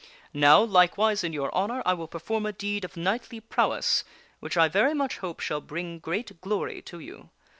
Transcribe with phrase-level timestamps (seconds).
[0.33, 4.03] Now, likewise, in your honor, I will perform a deed of knightly prowess
[4.39, 7.29] which I very much hope shall bring great glory to you.